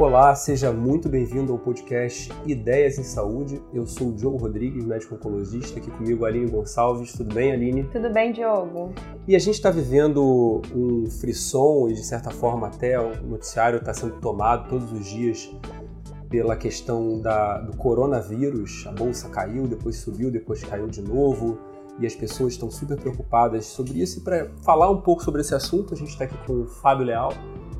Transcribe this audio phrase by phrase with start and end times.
[0.00, 3.62] Olá, seja muito bem-vindo ao podcast Ideias em Saúde.
[3.70, 7.12] Eu sou o Diogo Rodrigues, médico oncologista, aqui comigo Aline Gonçalves.
[7.12, 7.84] Tudo bem, Aline?
[7.84, 8.94] Tudo bem, Diogo.
[9.28, 13.92] E a gente está vivendo um frisson e, de certa forma, até o noticiário está
[13.92, 15.54] sendo tomado todos os dias
[16.30, 18.86] pela questão da, do coronavírus.
[18.88, 21.58] A bolsa caiu, depois subiu, depois caiu de novo
[21.98, 24.20] e as pessoas estão super preocupadas sobre isso.
[24.20, 27.04] E para falar um pouco sobre esse assunto, a gente está aqui com o Fábio
[27.04, 27.34] Leal,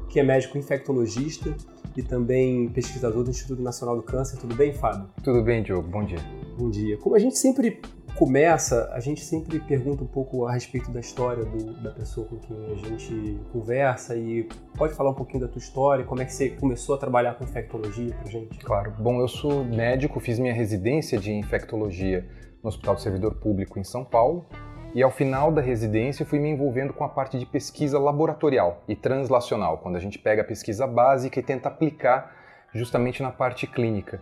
[0.06, 1.56] que é médico infectologista
[1.96, 4.38] e também pesquisador do Instituto Nacional do Câncer.
[4.38, 5.08] Tudo bem, Fábio?
[5.22, 5.88] Tudo bem, Diogo.
[5.88, 6.20] Bom dia.
[6.58, 6.96] Bom dia.
[6.98, 7.80] Como a gente sempre
[8.16, 12.36] começa, a gente sempre pergunta um pouco a respeito da história do, da pessoa com
[12.38, 16.32] quem a gente conversa e pode falar um pouquinho da tua história, como é que
[16.32, 18.58] você começou a trabalhar com infectologia pra gente?
[18.58, 18.92] Claro.
[18.98, 22.28] Bom, eu sou médico, fiz minha residência de infectologia
[22.62, 24.46] no Hospital do Servidor Público em São Paulo
[24.94, 28.96] e ao final da residência fui me envolvendo com a parte de pesquisa laboratorial e
[28.96, 32.34] translacional, quando a gente pega a pesquisa básica e tenta aplicar
[32.74, 34.20] justamente na parte clínica.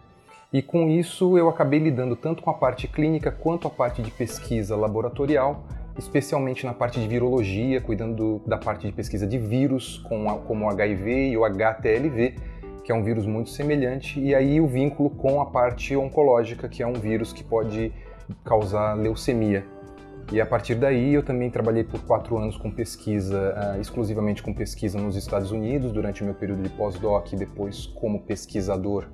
[0.52, 4.10] E com isso eu acabei lidando tanto com a parte clínica quanto a parte de
[4.10, 5.64] pesquisa laboratorial,
[5.98, 11.30] especialmente na parte de virologia, cuidando da parte de pesquisa de vírus, como o HIV
[11.30, 12.34] e o HTLV,
[12.84, 16.82] que é um vírus muito semelhante, e aí o vínculo com a parte oncológica, que
[16.82, 17.92] é um vírus que pode
[18.44, 19.77] causar leucemia.
[20.30, 24.52] E a partir daí eu também trabalhei por quatro anos com pesquisa, uh, exclusivamente com
[24.52, 29.06] pesquisa nos Estados Unidos, durante o meu período de pós-doc e depois como pesquisador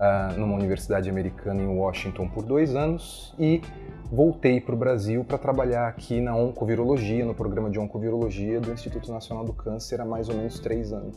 [0.00, 3.34] uh, numa universidade americana em Washington por dois anos.
[3.38, 3.62] E
[4.12, 9.10] voltei para o Brasil para trabalhar aqui na oncovirologia, no programa de oncovirologia do Instituto
[9.10, 11.16] Nacional do Câncer há mais ou menos três anos.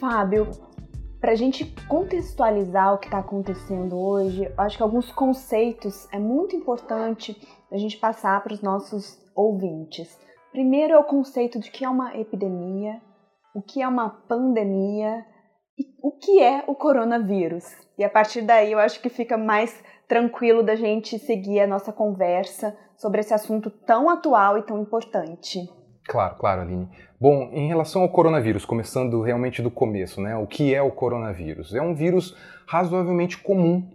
[0.00, 0.48] Fábio,
[1.20, 6.54] para a gente contextualizar o que está acontecendo hoje, acho que alguns conceitos é muito
[6.56, 7.34] importante
[7.74, 10.16] a gente passar para os nossos ouvintes.
[10.52, 13.02] Primeiro é o conceito de que é uma epidemia,
[13.52, 15.26] o que é uma pandemia
[15.76, 17.64] e o que é o coronavírus.
[17.98, 21.92] E a partir daí eu acho que fica mais tranquilo da gente seguir a nossa
[21.92, 25.68] conversa sobre esse assunto tão atual e tão importante.
[26.06, 26.88] Claro, claro, Aline.
[27.20, 30.36] Bom, em relação ao coronavírus, começando realmente do começo, né?
[30.36, 31.74] O que é o coronavírus?
[31.74, 32.36] É um vírus
[32.68, 33.90] razoavelmente comum,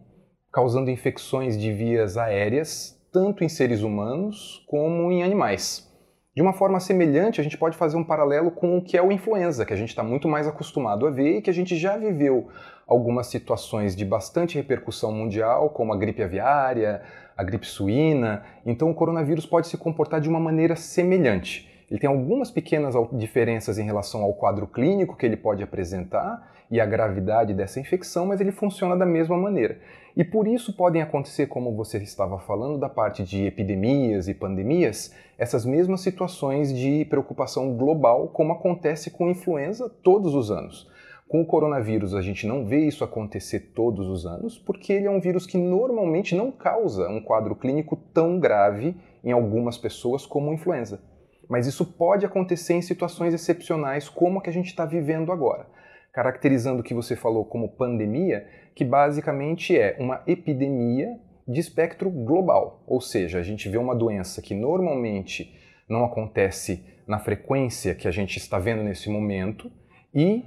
[0.52, 5.90] causando infecções de vias aéreas, tanto em seres humanos como em animais.
[6.36, 9.12] De uma forma semelhante, a gente pode fazer um paralelo com o que é o
[9.12, 11.98] influenza, que a gente está muito mais acostumado a ver e que a gente já
[11.98, 12.48] viveu
[12.88, 17.02] algumas situações de bastante repercussão mundial, como a gripe aviária,
[17.36, 18.44] a gripe suína.
[18.66, 21.70] Então, o coronavírus pode se comportar de uma maneira semelhante.
[21.90, 26.80] Ele tem algumas pequenas diferenças em relação ao quadro clínico que ele pode apresentar e
[26.80, 29.80] a gravidade dessa infecção, mas ele funciona da mesma maneira.
[30.16, 35.14] E por isso podem acontecer, como você estava falando, da parte de epidemias e pandemias,
[35.38, 40.90] essas mesmas situações de preocupação global, como acontece com influenza todos os anos.
[41.30, 45.12] Com o coronavírus, a gente não vê isso acontecer todos os anos, porque ele é
[45.12, 50.52] um vírus que normalmente não causa um quadro clínico tão grave em algumas pessoas como
[50.52, 51.00] influenza.
[51.48, 55.68] Mas isso pode acontecer em situações excepcionais como a que a gente está vivendo agora,
[56.14, 62.84] caracterizando o que você falou como pandemia, que basicamente é uma epidemia de espectro global,
[62.86, 65.54] ou seja, a gente vê uma doença que normalmente
[65.90, 69.72] não acontece na frequência que a gente está vendo nesse momento
[70.14, 70.46] e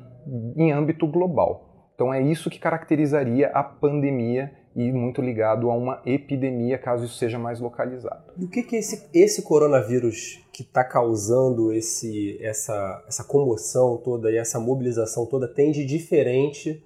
[0.56, 1.90] em âmbito global.
[1.94, 7.16] Então é isso que caracterizaria a pandemia e muito ligado a uma epidemia, caso isso
[7.16, 8.33] seja mais localizado.
[8.38, 14.31] E o que, que esse, esse coronavírus que está causando esse, essa, essa comoção toda
[14.31, 16.83] e essa mobilização toda tem de diferente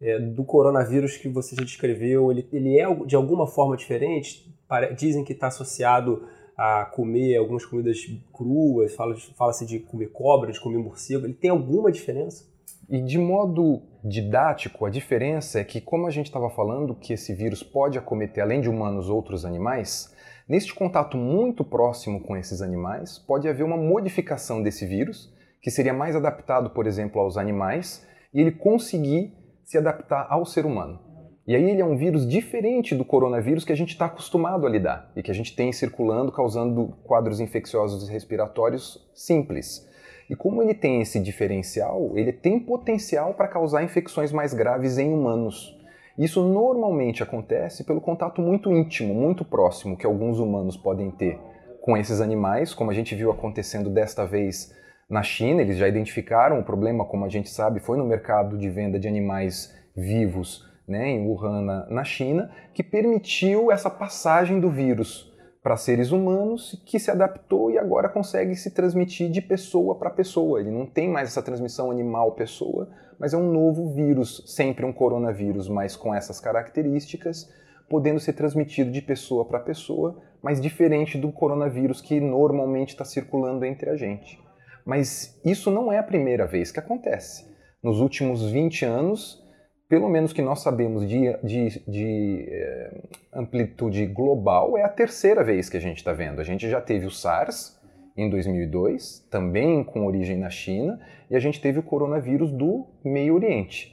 [0.00, 2.30] é, do coronavírus que você já descreveu?
[2.30, 4.54] Ele, ele é de alguma forma diferente?
[4.96, 6.22] Dizem que está associado
[6.56, 7.98] a comer algumas comidas
[8.32, 11.24] cruas, fala-se fala de comer cobra, de comer morcego.
[11.24, 12.44] Ele tem alguma diferença?
[12.90, 17.32] E de modo didático, a diferença é que, como a gente estava falando, que esse
[17.32, 20.12] vírus pode acometer, além de humanos, outros animais,
[20.48, 25.32] neste contato muito próximo com esses animais, pode haver uma modificação desse vírus,
[25.62, 28.04] que seria mais adaptado, por exemplo, aos animais,
[28.34, 30.98] e ele conseguir se adaptar ao ser humano.
[31.46, 34.70] E aí ele é um vírus diferente do coronavírus que a gente está acostumado a
[34.70, 39.88] lidar e que a gente tem circulando, causando quadros infecciosos respiratórios simples.
[40.30, 45.12] E como ele tem esse diferencial, ele tem potencial para causar infecções mais graves em
[45.12, 45.76] humanos.
[46.16, 51.36] Isso normalmente acontece pelo contato muito íntimo, muito próximo que alguns humanos podem ter
[51.80, 54.72] com esses animais, como a gente viu acontecendo desta vez
[55.08, 55.62] na China.
[55.62, 59.08] Eles já identificaram o problema, como a gente sabe, foi no mercado de venda de
[59.08, 65.29] animais vivos né, em Wuhan, na, na China, que permitiu essa passagem do vírus
[65.62, 70.60] para seres humanos que se adaptou e agora consegue se transmitir de pessoa para pessoa.
[70.60, 75.68] Ele não tem mais essa transmissão animal-pessoa, mas é um novo vírus, sempre um coronavírus,
[75.68, 77.52] mas com essas características,
[77.88, 83.64] podendo ser transmitido de pessoa para pessoa, mas diferente do coronavírus que normalmente está circulando
[83.66, 84.40] entre a gente.
[84.86, 87.50] Mas isso não é a primeira vez que acontece.
[87.82, 89.44] Nos últimos 20 anos,
[89.90, 93.02] pelo menos que nós sabemos de, de, de é,
[93.34, 96.40] amplitude global, é a terceira vez que a gente está vendo.
[96.40, 97.76] A gente já teve o SARS
[98.16, 103.34] em 2002, também com origem na China, e a gente teve o coronavírus do Meio
[103.34, 103.92] Oriente,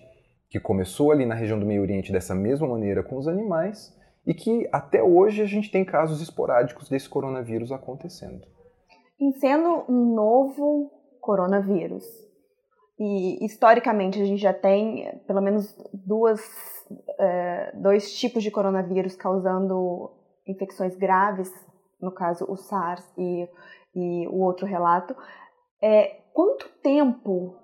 [0.52, 3.92] que começou ali na região do Meio Oriente dessa mesma maneira com os animais
[4.24, 8.46] e que até hoje a gente tem casos esporádicos desse coronavírus acontecendo.
[9.20, 12.06] Em sendo um novo coronavírus,
[13.00, 16.42] e historicamente a gente já tem pelo menos duas,
[17.20, 20.12] é, dois tipos de coronavírus causando
[20.48, 21.52] infecções graves,
[22.02, 23.48] no caso o SARS e,
[23.96, 25.16] e o outro relato.
[25.82, 27.56] É, quanto tempo,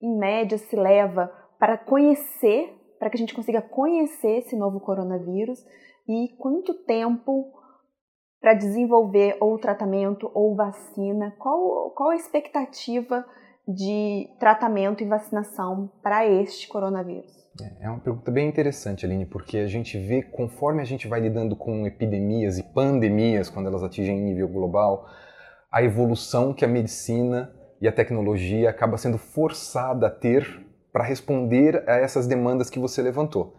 [0.00, 5.58] em média, se leva para conhecer, para que a gente consiga conhecer esse novo coronavírus
[6.08, 7.52] e quanto tempo
[8.40, 11.34] para desenvolver ou tratamento ou vacina?
[11.38, 13.24] Qual, qual a expectativa
[13.66, 17.32] de tratamento e vacinação para este coronavírus?
[17.60, 21.20] É, é uma pergunta bem interessante, Aline, porque a gente vê, conforme a gente vai
[21.20, 25.08] lidando com epidemias e pandemias, quando elas atingem nível global,
[25.70, 31.82] a evolução que a medicina e a tecnologia acaba sendo forçada a ter para responder
[31.88, 33.56] a essas demandas que você levantou.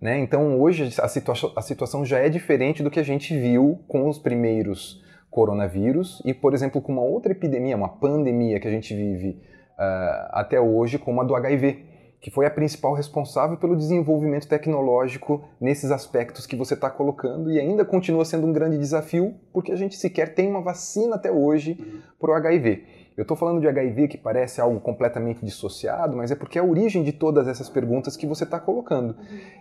[0.00, 0.18] Né?
[0.18, 4.08] Então, hoje, a, situa a situação já é diferente do que a gente viu com
[4.08, 8.94] os primeiros coronavírus e, por exemplo, com uma outra epidemia, uma pandemia que a gente
[8.94, 9.40] vive
[9.78, 11.84] uh, até hoje, como a do HIV,
[12.20, 17.60] que foi a principal responsável pelo desenvolvimento tecnológico nesses aspectos que você está colocando e
[17.60, 21.78] ainda continua sendo um grande desafio porque a gente sequer tem uma vacina até hoje
[22.18, 22.84] para o HIV.
[23.16, 26.64] Eu estou falando de HIV que parece algo completamente dissociado, mas é porque é a
[26.64, 29.16] origem de todas essas perguntas que você está colocando.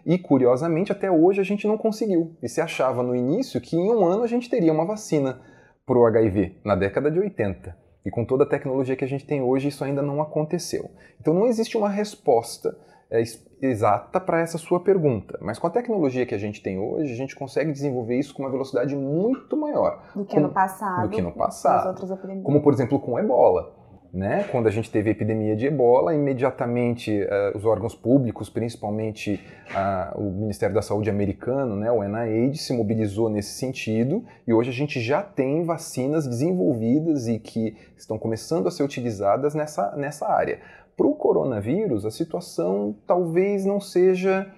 [0.05, 2.35] E, curiosamente, até hoje a gente não conseguiu.
[2.41, 5.41] E se achava no início que em um ano a gente teria uma vacina
[5.88, 7.74] para o HIV, na década de 80.
[8.06, 10.92] E com toda a tecnologia que a gente tem hoje, isso ainda não aconteceu.
[11.19, 12.78] Então não existe uma resposta
[13.10, 13.24] é,
[13.62, 15.39] exata para essa sua pergunta.
[15.42, 18.44] Mas com a tecnologia que a gente tem hoje, a gente consegue desenvolver isso com
[18.44, 20.04] uma velocidade muito maior.
[20.13, 21.04] Do que no passado.
[21.04, 21.95] Do que no passado.
[22.44, 23.76] Como, por exemplo, com ebola.
[24.13, 24.45] Né?
[24.51, 29.39] Quando a gente teve a epidemia de ebola, imediatamente uh, os órgãos públicos, principalmente
[29.69, 34.69] uh, o Ministério da Saúde americano, né, o NIH, se mobilizou nesse sentido e hoje
[34.69, 40.27] a gente já tem vacinas desenvolvidas e que estão começando a ser utilizadas nessa, nessa
[40.27, 40.60] área.
[40.95, 44.51] Para o coronavírus, a situação talvez não seja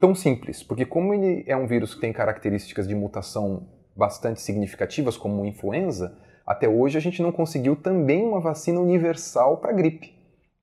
[0.00, 5.16] tão simples, porque como ele é um vírus que tem características de mutação bastante significativas,
[5.16, 6.16] como influenza,
[6.46, 10.14] até hoje a gente não conseguiu também uma vacina universal para gripe,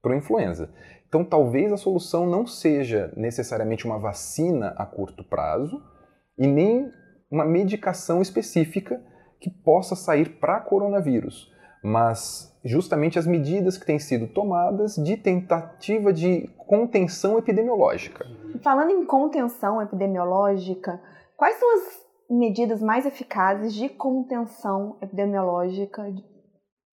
[0.01, 0.73] para influenza.
[1.07, 5.81] Então talvez a solução não seja necessariamente uma vacina a curto prazo
[6.37, 6.89] e nem
[7.29, 9.01] uma medicação específica
[9.39, 11.51] que possa sair para coronavírus,
[11.83, 18.25] mas justamente as medidas que têm sido tomadas de tentativa de contenção epidemiológica.
[18.63, 21.01] Falando em contenção epidemiológica,
[21.35, 26.03] quais são as medidas mais eficazes de contenção epidemiológica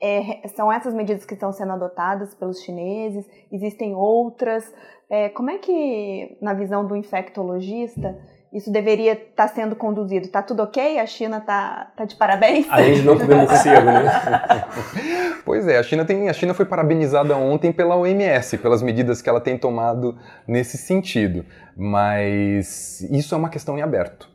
[0.03, 3.27] é, são essas medidas que estão sendo adotadas pelos chineses?
[3.53, 4.73] Existem outras?
[5.11, 8.17] É, como é que, na visão do infectologista,
[8.53, 10.25] isso deveria estar tá sendo conduzido?
[10.25, 10.99] Está tudo ok?
[10.99, 12.67] A China está tá de parabéns?
[12.71, 14.65] A gente não comeu morcego, né?
[15.45, 19.29] pois é, a China, tem, a China foi parabenizada ontem pela OMS, pelas medidas que
[19.29, 20.17] ela tem tomado
[20.49, 21.45] nesse sentido.
[21.77, 24.30] Mas isso é uma questão em aberto.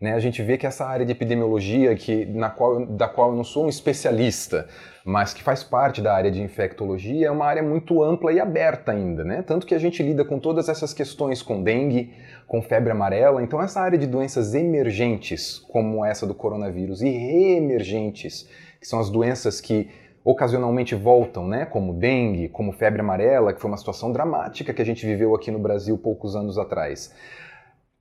[0.00, 3.36] Né, a gente vê que essa área de epidemiologia, que, na qual, da qual eu
[3.36, 4.66] não sou um especialista,
[5.04, 8.92] mas que faz parte da área de infectologia, é uma área muito ampla e aberta
[8.92, 9.22] ainda.
[9.22, 9.42] Né?
[9.42, 12.14] Tanto que a gente lida com todas essas questões com dengue,
[12.46, 13.42] com febre amarela.
[13.42, 18.48] Então, essa área de doenças emergentes, como essa do coronavírus, e reemergentes,
[18.80, 19.90] que são as doenças que
[20.24, 24.84] ocasionalmente voltam, né, como dengue, como febre amarela, que foi uma situação dramática que a
[24.84, 27.14] gente viveu aqui no Brasil poucos anos atrás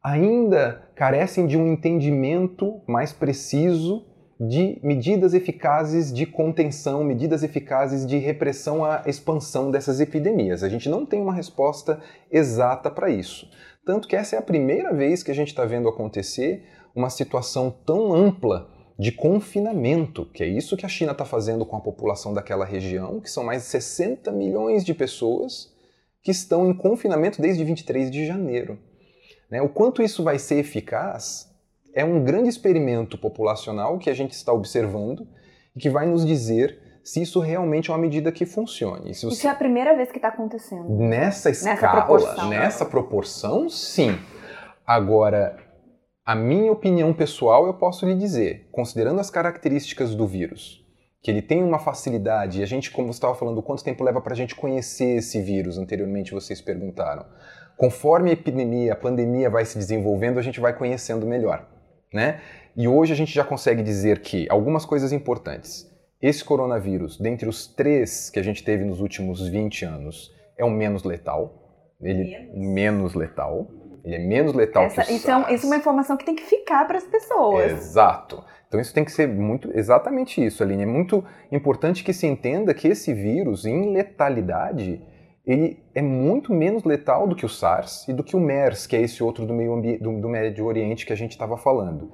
[0.09, 4.05] ainda carecem de um entendimento mais preciso
[4.39, 10.63] de medidas eficazes de contenção, medidas eficazes de repressão à expansão dessas epidemias.
[10.63, 11.99] A gente não tem uma resposta
[12.31, 13.49] exata para isso.
[13.85, 16.63] Tanto que essa é a primeira vez que a gente está vendo acontecer
[16.95, 21.75] uma situação tão ampla de confinamento, que é isso que a China está fazendo com
[21.75, 25.73] a população daquela região, que são mais de 60 milhões de pessoas
[26.21, 28.77] que estão em confinamento desde 23 de janeiro.
[29.49, 29.61] Né?
[29.61, 31.49] O quanto isso vai ser eficaz
[31.93, 35.27] é um grande experimento populacional que a gente está observando
[35.75, 39.13] e que vai nos dizer se isso realmente é uma medida que funcione.
[39.15, 39.27] Se.
[39.27, 40.89] Isso é a primeira vez que está acontecendo.
[40.89, 42.49] Nessa escala, nessa proporção.
[42.49, 44.19] nessa proporção, sim.
[44.85, 45.57] Agora,
[46.25, 50.85] a minha opinião pessoal eu posso lhe dizer, considerando as características do vírus,
[51.21, 54.21] que ele tem uma facilidade, e a gente, como você estava falando, quanto tempo leva
[54.21, 57.25] para a gente conhecer esse vírus, anteriormente vocês perguntaram.
[57.79, 61.65] Conforme a epidemia, a pandemia vai se desenvolvendo, a gente vai conhecendo melhor,
[62.13, 62.41] né?
[62.75, 65.89] E hoje a gente já consegue dizer que algumas coisas importantes.
[66.21, 70.69] Esse coronavírus, dentre os três que a gente teve nos últimos 20 anos, é o
[70.69, 71.93] menos letal.
[72.01, 73.71] Ele menos, menos letal.
[74.03, 76.35] Ele é menos letal Essa, que o isso é, isso é uma informação que tem
[76.35, 77.71] que ficar para as pessoas.
[77.71, 78.43] Exato.
[78.67, 80.83] Então isso tem que ser muito exatamente isso, Aline.
[80.83, 85.01] É muito importante que se entenda que esse vírus, em letalidade,
[85.49, 88.95] ele é muito menos letal do que o SARS e do que o MERS, que
[88.95, 92.11] é esse outro do, meio do, do Médio Oriente que a gente estava falando.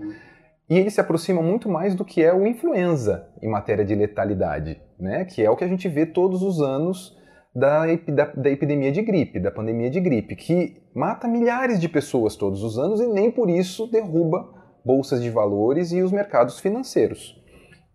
[0.70, 4.82] E ele se aproxima muito mais do que é o influenza em matéria de letalidade,
[4.98, 5.26] né?
[5.26, 7.14] que é o que a gente vê todos os anos
[7.54, 12.38] da, da, da, epidemia de gripe, da pandemia de gripe, que mata milhares de pessoas
[12.38, 14.48] todos os anos e nem por isso derruba
[14.86, 17.38] bolsas de valores e os mercados financeiros.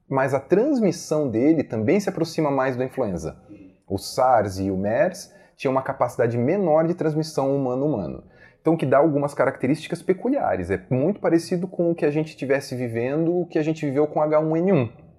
[0.07, 3.41] Mas a transmissão dele também se aproxima mais da influenza.
[3.91, 8.25] O SARS e o MERS tinham uma capacidade menor de transmissão humano-humano.
[8.61, 10.71] Então, que dá algumas características peculiares.
[10.71, 14.07] É muito parecido com o que a gente estivesse vivendo, o que a gente viveu
[14.07, 15.11] com H1N1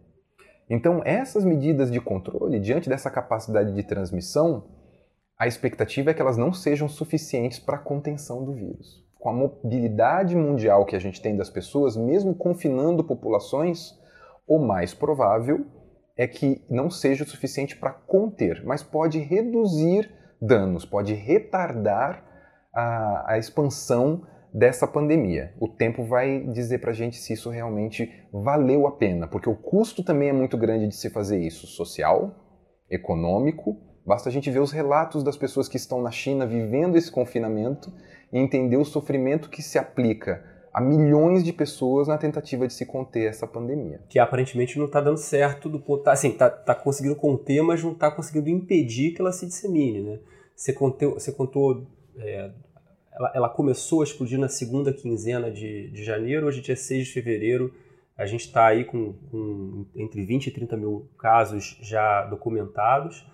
[0.74, 4.64] então, essas medidas de controle, diante dessa capacidade de transmissão,
[5.38, 9.06] a expectativa é que elas não sejam suficientes para a contenção do vírus.
[9.20, 14.00] Com a mobilidade mundial que a gente tem das pessoas, mesmo confinando populações,
[14.48, 15.66] o mais provável
[16.22, 20.08] é que não seja o suficiente para conter, mas pode reduzir
[20.40, 22.24] danos, pode retardar
[22.72, 24.22] a, a expansão
[24.54, 25.52] dessa pandemia.
[25.60, 29.56] O tempo vai dizer para a gente se isso realmente valeu a pena, porque o
[29.56, 32.36] custo também é muito grande de se fazer isso social,
[32.88, 33.76] econômico.
[34.06, 37.92] Basta a gente ver os relatos das pessoas que estão na China vivendo esse confinamento
[38.32, 42.86] e entender o sofrimento que se aplica a milhões de pessoas na tentativa de se
[42.86, 44.02] conter essa pandemia.
[44.08, 46.04] Que aparentemente não está dando certo do ponto.
[46.04, 50.02] Tá, assim, está tá conseguindo conter, mas não está conseguindo impedir que ela se dissemine.
[50.02, 50.20] Né?
[50.56, 51.86] Você, contou, você contou
[52.18, 52.52] é,
[53.14, 57.14] ela, ela, começou a explodir na segunda quinzena de, de janeiro, hoje dia 6 de
[57.14, 57.74] fevereiro,
[58.18, 63.26] a gente está aí com, com, entre 20 e 30 mil casos já documentados.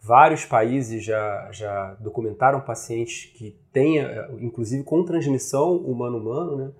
[0.00, 3.98] Vários países já, já documentaram pacientes que têm,
[4.40, 6.70] inclusive com transmissão humano-humano, né?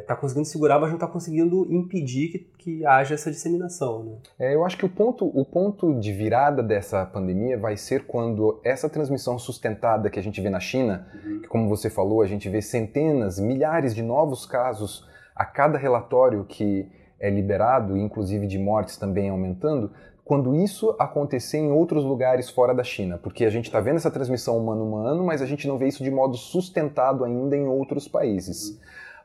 [0.00, 4.02] está é, conseguindo segurar, mas não está conseguindo impedir que, que haja essa disseminação.
[4.04, 4.16] Né?
[4.38, 8.58] É, eu acho que o ponto, o ponto de virada dessa pandemia vai ser quando
[8.64, 11.40] essa transmissão sustentada que a gente vê na China, uhum.
[11.40, 16.44] que como você falou, a gente vê centenas, milhares de novos casos a cada relatório
[16.44, 19.90] que é liberado, inclusive de mortes também aumentando,
[20.26, 24.10] quando isso acontecer em outros lugares fora da China, porque a gente está vendo essa
[24.10, 28.76] transmissão humano-humano, mas a gente não vê isso de modo sustentado ainda em outros países.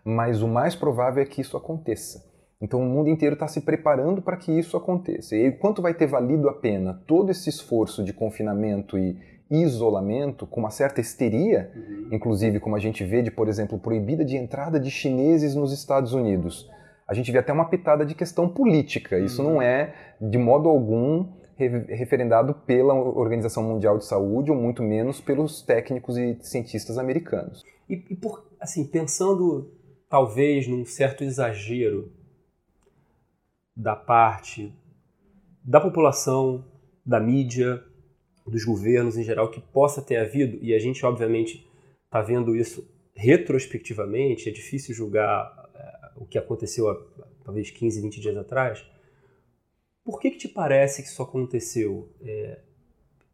[0.05, 2.23] Mas o mais provável é que isso aconteça.
[2.61, 5.35] Então o mundo inteiro está se preparando para que isso aconteça.
[5.35, 9.17] E quanto vai ter valido a pena todo esse esforço de confinamento e
[9.49, 12.09] isolamento, com uma certa histeria, uhum.
[12.11, 16.13] inclusive como a gente vê de, por exemplo, proibida de entrada de chineses nos Estados
[16.13, 16.69] Unidos.
[17.11, 19.19] A gente vê até uma pitada de questão política.
[19.19, 19.55] Isso uhum.
[19.55, 21.27] não é, de modo algum,
[21.57, 27.65] referendado pela Organização Mundial de Saúde, ou muito menos pelos técnicos e cientistas americanos.
[27.89, 29.73] E, e por, assim, pensando
[30.07, 32.13] talvez num certo exagero
[33.75, 34.73] da parte
[35.65, 36.63] da população,
[37.05, 37.83] da mídia,
[38.47, 41.69] dos governos em geral que possa ter havido, e a gente obviamente
[42.05, 45.60] está vendo isso retrospectivamente, é difícil julgar
[46.15, 46.95] o que aconteceu há
[47.43, 48.85] talvez 15, 20 dias atrás.
[50.03, 52.09] Por que, que te parece que isso aconteceu?
[52.21, 52.59] É,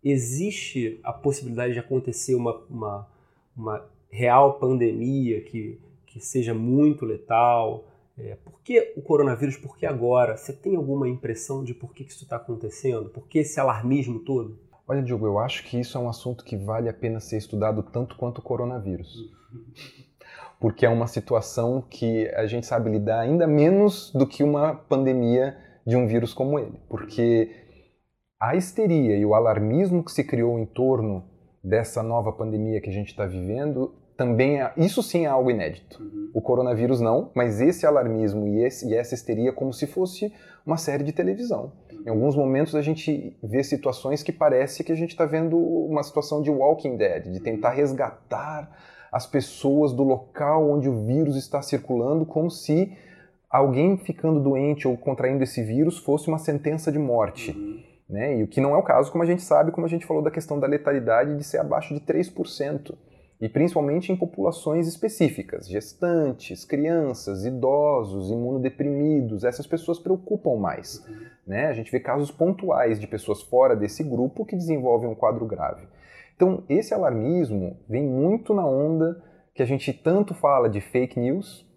[0.03, 3.07] existe a possibilidade de acontecer uma, uma,
[3.55, 5.79] uma real pandemia que
[6.19, 7.85] que seja muito letal?
[8.17, 9.57] É, por que o coronavírus?
[9.57, 10.35] Por que agora?
[10.35, 13.09] Você tem alguma impressão de por que isso está acontecendo?
[13.09, 14.59] Por que esse alarmismo todo?
[14.87, 17.83] Olha, Diogo, eu acho que isso é um assunto que vale a pena ser estudado
[17.83, 19.31] tanto quanto o coronavírus.
[20.59, 25.55] Porque é uma situação que a gente sabe lidar ainda menos do que uma pandemia
[25.85, 26.79] de um vírus como ele.
[26.89, 27.51] Porque
[28.39, 31.23] a histeria e o alarmismo que se criou em torno
[31.63, 36.01] dessa nova pandemia que a gente está vivendo também é, isso sim é algo inédito.
[36.01, 36.31] Uhum.
[36.33, 40.33] O coronavírus não, mas esse alarmismo e, esse, e essa histeria como se fosse
[40.65, 41.71] uma série de televisão.
[41.91, 42.03] Uhum.
[42.05, 46.01] Em alguns momentos a gente vê situações que parece que a gente está vendo uma
[46.01, 47.75] situação de Walking Dead, de tentar uhum.
[47.75, 48.75] resgatar
[49.11, 52.95] as pessoas do local onde o vírus está circulando, como se
[53.49, 57.51] alguém ficando doente ou contraindo esse vírus fosse uma sentença de morte.
[57.51, 57.79] Uhum.
[58.09, 58.37] Né?
[58.37, 60.23] E o que não é o caso, como a gente sabe, como a gente falou
[60.23, 62.95] da questão da letalidade de ser abaixo de 3%.
[63.39, 71.05] E principalmente em populações específicas, gestantes, crianças, idosos, imunodeprimidos, essas pessoas preocupam mais.
[71.07, 71.15] Uhum.
[71.45, 71.67] Né?
[71.67, 75.87] A gente vê casos pontuais de pessoas fora desse grupo que desenvolvem um quadro grave.
[76.37, 79.21] Então, esse alarmismo vem muito na onda
[79.55, 81.67] que a gente tanto fala de fake news,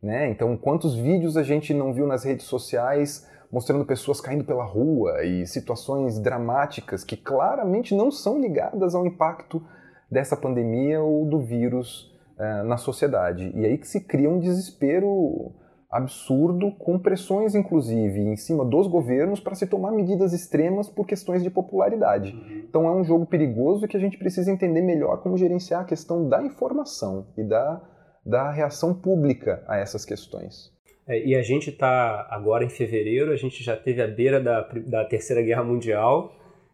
[0.00, 0.30] né?
[0.30, 5.24] Então, quantos vídeos a gente não viu nas redes sociais mostrando pessoas caindo pela rua
[5.24, 9.60] e situações dramáticas que claramente não são ligadas ao impacto
[10.08, 13.50] dessa pandemia ou do vírus uh, na sociedade.
[13.52, 15.52] E aí que se cria um desespero
[15.94, 21.42] absurdo, com pressões inclusive em cima dos governos para se tomar medidas extremas por questões
[21.42, 22.32] de popularidade.
[22.32, 22.64] Uhum.
[22.68, 26.28] Então é um jogo perigoso que a gente precisa entender melhor como gerenciar a questão
[26.28, 27.80] da informação e da,
[28.26, 30.72] da reação pública a essas questões.
[31.06, 34.62] É, e a gente está agora em fevereiro, a gente já teve a beira da,
[34.86, 36.32] da Terceira Guerra Mundial,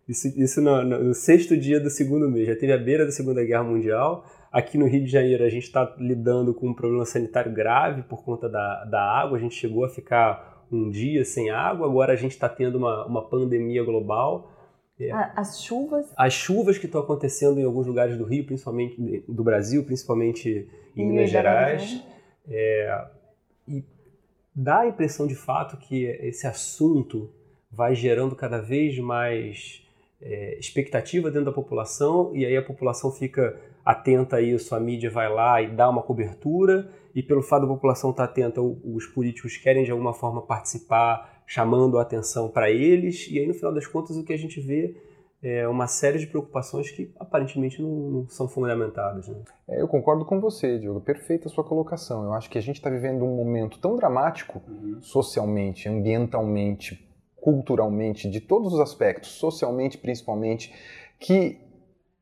[0.08, 3.44] isso, isso no, no, sexto dia do segundo mês, já teve a beira da Segunda
[3.44, 4.24] Guerra Mundial.
[4.52, 8.24] Aqui no Rio de Janeiro a gente está lidando com um problema sanitário grave por
[8.24, 12.16] conta da, da água, a gente chegou a ficar um dia sem água, agora a
[12.16, 14.52] gente está tendo uma, uma pandemia global.
[14.98, 15.10] É.
[15.12, 16.12] As chuvas?
[16.16, 21.02] As chuvas que estão acontecendo em alguns lugares do Rio, principalmente do Brasil, principalmente em,
[21.02, 22.02] em Minas Gerais.
[22.48, 23.04] É,
[23.66, 23.84] e
[24.54, 27.30] dá a impressão de fato que esse assunto
[27.70, 29.86] vai gerando cada vez mais
[30.20, 35.10] é, expectativa dentro da população e aí a população fica atenta a isso, a mídia
[35.10, 39.56] vai lá e dá uma cobertura e pelo fato da população estar atenta, os políticos
[39.56, 43.86] querem de alguma forma participar, chamando a atenção para eles e aí no final das
[43.86, 44.96] contas o que a gente vê
[45.42, 49.26] é uma série de preocupações que aparentemente não, não são fundamentadas.
[49.26, 49.36] Né?
[49.68, 51.00] É, eu concordo com você, Diogo.
[51.00, 52.24] Perfeita a sua colocação.
[52.24, 55.00] Eu acho que a gente está vivendo um momento tão dramático, uhum.
[55.00, 60.74] socialmente, ambientalmente, culturalmente, de todos os aspectos, socialmente principalmente,
[61.18, 61.58] que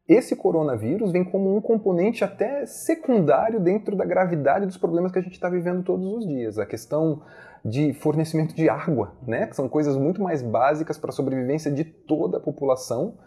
[0.08, 5.22] esse coronavírus vem como um componente até secundário dentro da gravidade dos problemas que a
[5.22, 6.58] gente está vivendo todos os dias.
[6.58, 7.22] A questão
[7.62, 9.46] de fornecimento de água, né?
[9.46, 13.18] que são coisas muito mais básicas para a sobrevivência de toda a população,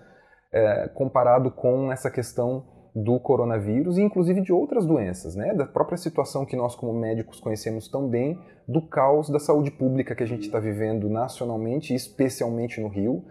[0.51, 5.53] é, comparado com essa questão do coronavírus e inclusive de outras doenças, né?
[5.53, 10.13] Da própria situação que nós como médicos conhecemos tão bem do caos da saúde pública
[10.13, 13.23] que a gente está vivendo nacionalmente, especialmente no Rio.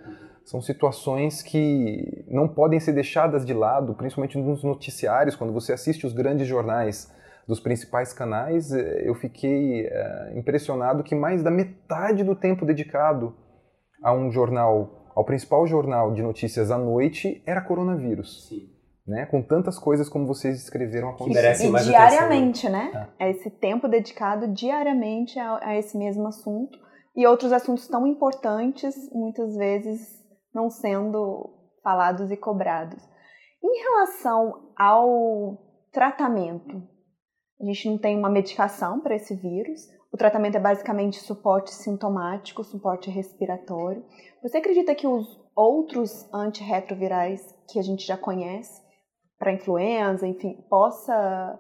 [0.45, 6.07] São situações que não podem ser deixadas de lado, principalmente nos noticiários, quando você assiste
[6.07, 7.13] os grandes jornais
[7.47, 13.35] dos principais canais, eh, eu fiquei é, impressionado que mais da metade do tempo dedicado
[14.03, 18.49] a um jornal, ao principal jornal de notícias à noite, era coronavírus.
[18.49, 19.27] Sim né?
[19.27, 21.69] Com tantas coisas como vocês escreveram acontecendo.
[21.69, 23.11] E mais diariamente, atenção, né?
[23.19, 23.27] É.
[23.27, 26.79] é esse tempo dedicado diariamente a, a esse mesmo assunto
[27.17, 30.20] e outros assuntos tão importantes, muitas vezes
[30.55, 31.49] não sendo
[31.83, 33.03] falados e cobrados.
[33.63, 35.59] Em relação ao
[35.93, 36.83] tratamento,
[37.61, 39.81] a gente não tem uma medicação para esse vírus.
[40.13, 44.05] O tratamento é basicamente suporte sintomático, suporte respiratório.
[44.43, 48.81] Você acredita que os outros antirretrovirais que a gente já conhece
[49.39, 51.59] para influenza, enfim, possa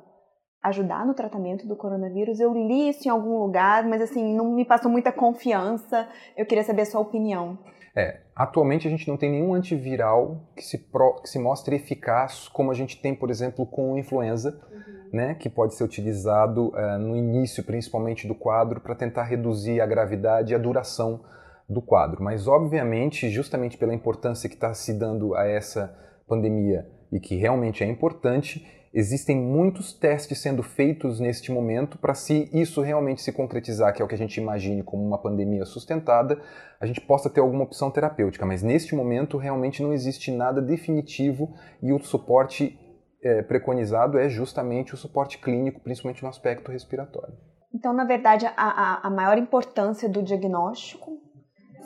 [0.62, 2.40] ajudar no tratamento do coronavírus.
[2.40, 6.08] Eu li isso em algum lugar, mas assim, não me passou muita confiança.
[6.36, 7.58] Eu queria saber a sua opinião.
[7.96, 12.48] É, atualmente a gente não tem nenhum antiviral que se, pro, que se mostre eficaz,
[12.48, 15.10] como a gente tem, por exemplo, com influenza, uhum.
[15.12, 19.86] né, que pode ser utilizado uh, no início, principalmente do quadro, para tentar reduzir a
[19.86, 21.20] gravidade e a duração
[21.68, 22.22] do quadro.
[22.22, 25.94] Mas, obviamente, justamente pela importância que está se dando a essa
[26.26, 32.50] pandemia e que realmente é importante, existem muitos testes sendo feitos neste momento para se
[32.52, 36.40] isso realmente se concretizar, que é o que a gente imagine como uma pandemia sustentada,
[36.80, 38.44] a gente possa ter alguma opção terapêutica.
[38.44, 42.78] Mas neste momento realmente não existe nada definitivo e o suporte
[43.22, 47.34] é, preconizado é justamente o suporte clínico, principalmente no aspecto respiratório.
[47.72, 51.18] Então, na verdade, a, a, a maior importância do diagnóstico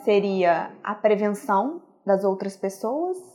[0.03, 3.34] seria a prevenção das outras pessoas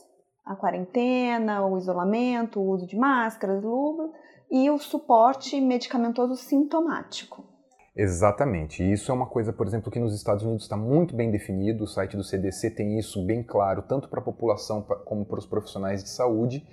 [0.51, 4.11] a quarentena, o isolamento, o uso de máscaras, luvas
[4.51, 7.45] e o suporte medicamentoso sintomático.
[7.95, 8.83] Exatamente.
[8.83, 11.85] Isso é uma coisa, por exemplo, que nos Estados Unidos está muito bem definido.
[11.85, 15.47] O site do CDC tem isso bem claro, tanto para a população como para os
[15.47, 16.67] profissionais de saúde,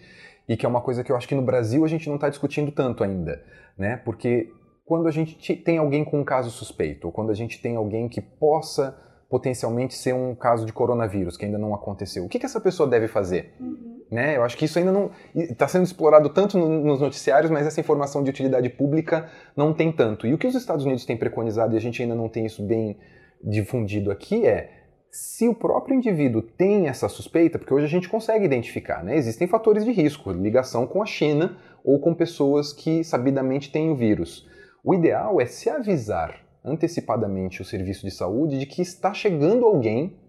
[0.50, 2.30] e que é uma coisa que eu acho que no Brasil a gente não está
[2.30, 3.44] discutindo tanto ainda,
[3.78, 3.98] né?
[3.98, 4.52] Porque
[4.86, 8.10] quando a gente tem alguém com um caso suspeito, ou quando a gente tem alguém
[8.10, 8.98] que possa
[9.30, 12.26] potencialmente ser um caso de coronavírus que ainda não aconteceu.
[12.26, 13.54] O que, que essa pessoa deve fazer?
[13.60, 14.02] Uhum.
[14.10, 14.38] Né?
[14.38, 17.80] Eu acho que isso ainda não está sendo explorado tanto no, nos noticiários, mas essa
[17.80, 20.26] informação de utilidade pública não tem tanto.
[20.26, 22.66] E o que os Estados Unidos têm preconizado e a gente ainda não tem isso
[22.66, 22.98] bem
[23.44, 24.72] difundido aqui é
[25.12, 29.16] se o próprio indivíduo tem essa suspeita, porque hoje a gente consegue identificar, né?
[29.16, 33.96] Existem fatores de risco, ligação com a China ou com pessoas que sabidamente têm o
[33.96, 34.48] vírus.
[34.84, 40.20] O ideal é se avisar antecipadamente o serviço de saúde de que está chegando alguém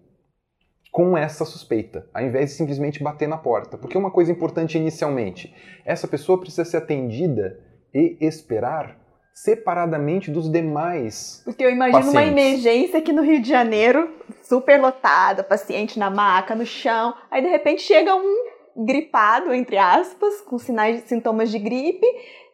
[0.91, 3.77] com essa suspeita, ao invés de simplesmente bater na porta.
[3.77, 5.53] Porque uma coisa importante inicialmente,
[5.85, 7.59] essa pessoa precisa ser atendida
[7.93, 8.97] e esperar
[9.33, 11.41] separadamente dos demais.
[11.45, 12.21] Porque eu imagino pacientes.
[12.21, 17.41] uma emergência aqui no Rio de Janeiro, super lotada, paciente na maca, no chão, aí
[17.41, 22.05] de repente chega um gripado, entre aspas, com sinais, sintomas de gripe,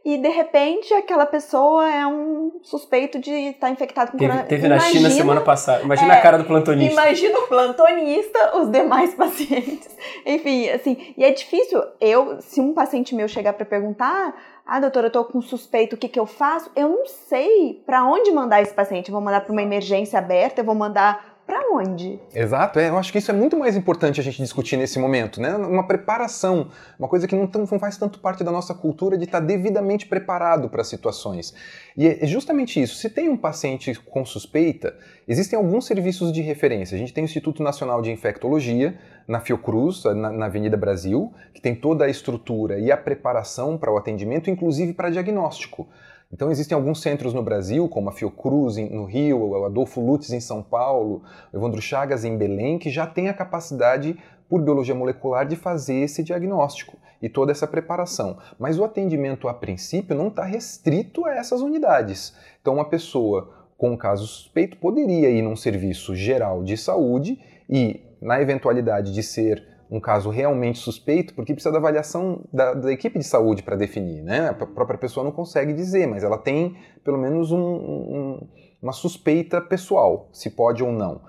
[0.06, 4.50] e de repente aquela pessoa é um suspeito de estar infectado com coronavírus.
[4.50, 5.82] Teve na China semana passada.
[5.82, 6.94] Imagina é, a cara do plantonista.
[6.94, 9.98] Imagina o plantonista, os demais pacientes.
[10.24, 15.08] Enfim, assim, e é difícil eu, se um paciente meu chegar para perguntar, ah, doutora,
[15.08, 16.70] eu tô com suspeito, o que que eu faço?
[16.76, 19.10] Eu não sei para onde mandar esse paciente.
[19.10, 22.20] Eu vou mandar para uma emergência aberta, eu vou mandar para onde?
[22.34, 25.40] Exato, é, eu acho que isso é muito mais importante a gente discutir nesse momento,
[25.40, 25.56] né?
[25.56, 29.40] Uma preparação, uma coisa que não, não faz tanto parte da nossa cultura de estar
[29.40, 31.54] tá devidamente preparado para situações.
[31.96, 32.96] E é justamente isso.
[32.96, 36.96] Se tem um paciente com suspeita, existem alguns serviços de referência.
[36.96, 41.62] A gente tem o Instituto Nacional de Infectologia, na Fiocruz, na, na Avenida Brasil, que
[41.62, 45.88] tem toda a estrutura e a preparação para o atendimento, inclusive para diagnóstico.
[46.32, 50.40] Então existem alguns centros no Brasil, como a Fiocruz no Rio, o Adolfo Lutz em
[50.40, 54.18] São Paulo, o Evandro Chagas em Belém, que já tem a capacidade
[54.50, 58.38] por biologia molecular de fazer esse diagnóstico e toda essa preparação.
[58.60, 62.36] Mas o atendimento a princípio não está restrito a essas unidades.
[62.62, 68.02] Então uma pessoa com um caso suspeito poderia ir num serviço geral de saúde e,
[68.22, 73.20] na eventualidade de ser um caso realmente suspeito, porque precisa da avaliação da, da equipe
[73.20, 74.50] de saúde para definir, né?
[74.50, 78.50] A própria pessoa não consegue dizer, mas ela tem pelo menos um, um,
[78.82, 81.22] uma suspeita pessoal, se pode ou não.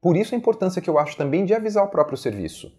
[0.00, 2.72] Por isso a importância que eu acho também de avisar o próprio serviço.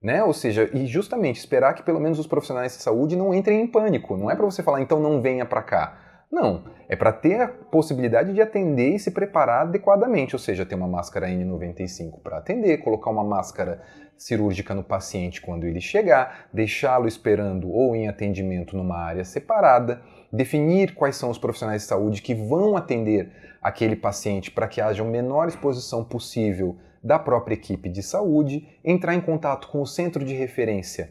[0.00, 0.22] Né?
[0.22, 3.66] Ou seja, e justamente esperar que pelo menos os profissionais de saúde não entrem em
[3.66, 4.16] pânico.
[4.16, 6.07] Não é para você falar, então não venha para cá.
[6.30, 10.74] Não, é para ter a possibilidade de atender e se preparar adequadamente, ou seja, ter
[10.74, 13.82] uma máscara N95 para atender, colocar uma máscara
[14.16, 20.94] cirúrgica no paciente quando ele chegar, deixá-lo esperando ou em atendimento numa área separada, definir
[20.94, 23.30] quais são os profissionais de saúde que vão atender
[23.62, 29.14] aquele paciente para que haja a menor exposição possível da própria equipe de saúde, entrar
[29.14, 31.10] em contato com o centro de referência,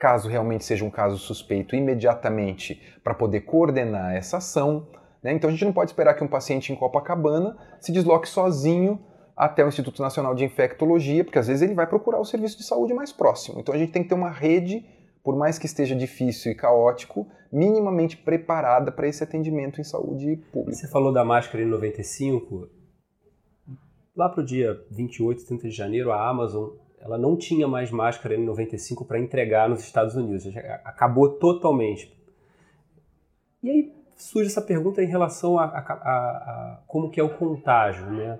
[0.00, 4.88] caso realmente seja um caso suspeito, imediatamente para poder coordenar essa ação.
[5.22, 5.34] Né?
[5.34, 8.98] Então a gente não pode esperar que um paciente em Copacabana se desloque sozinho
[9.36, 12.64] até o Instituto Nacional de Infectologia, porque às vezes ele vai procurar o serviço de
[12.64, 13.60] saúde mais próximo.
[13.60, 14.84] Então a gente tem que ter uma rede,
[15.22, 20.76] por mais que esteja difícil e caótico, minimamente preparada para esse atendimento em saúde pública.
[20.76, 22.68] Você falou da máscara em 95.
[24.16, 28.36] Lá para o dia 28, 30 de janeiro, a Amazon ela não tinha mais máscara
[28.36, 30.46] N95 para entregar nos Estados Unidos.
[30.84, 32.14] Acabou totalmente.
[33.62, 37.36] E aí surge essa pergunta em relação a, a, a, a como que é o
[37.36, 38.38] contágio, né?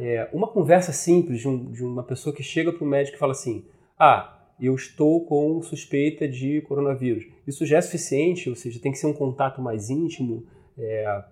[0.00, 3.20] é, uma conversa simples de, um, de uma pessoa que chega para o médico e
[3.20, 3.66] fala assim:
[3.98, 7.26] Ah, eu estou com suspeita de coronavírus.
[7.46, 10.46] Isso já é suficiente, ou seja, tem que ser um contato mais íntimo.
[10.78, 11.24] É,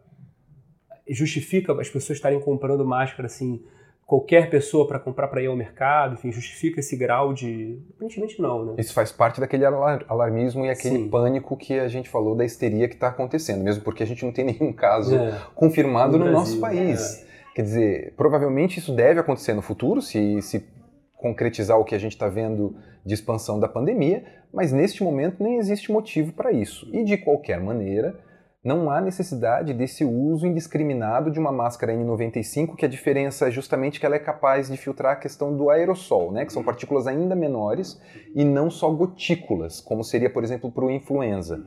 [1.09, 3.62] justifica as pessoas estarem comprando máscara assim,
[4.09, 7.79] qualquer pessoa para comprar para ir ao mercado, enfim, justifica esse grau de.
[7.94, 8.75] Aparentemente não, né?
[8.79, 11.09] Isso faz parte daquele alarmismo e aquele Sim.
[11.11, 14.33] pânico que a gente falou da histeria que está acontecendo, mesmo porque a gente não
[14.33, 15.38] tem nenhum caso é.
[15.55, 17.23] confirmado no, no nosso país.
[17.23, 17.29] É.
[17.55, 20.66] Quer dizer, provavelmente isso deve acontecer no futuro, se, se
[21.14, 25.59] concretizar o que a gente está vendo de expansão da pandemia, mas neste momento nem
[25.59, 26.88] existe motivo para isso.
[26.94, 28.18] E de qualquer maneira,
[28.62, 34.01] não há necessidade desse uso indiscriminado de uma máscara N95, que a diferença é justamente
[34.01, 37.37] que ela é capaz de filtrar a questão do aerossol, né, que são partículas ainda
[37.37, 38.01] menores
[38.35, 41.62] e não só gotículas, como seria, por exemplo, para o influenza.